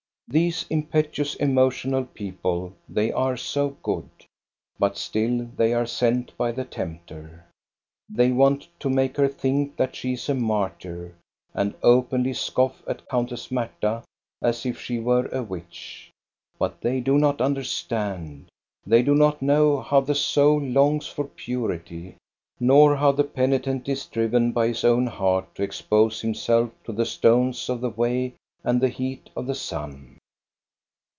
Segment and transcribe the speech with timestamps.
[0.27, 4.09] These impetuous, emotional people, they are so good;
[4.79, 7.43] but still they are sent by the tempter.
[8.09, 11.15] They want to make her think that she is a martyr,
[11.53, 14.03] and openly scoff at Countess Marta
[14.41, 16.09] as if she were a witch.
[16.57, 18.47] But they do not understand.
[18.87, 22.15] They do not know how the soul longs for purity,
[22.57, 26.93] nor how the peni tent is driven by his own heart to expose himself to
[26.93, 30.17] the stones of the way and the heat of the sun.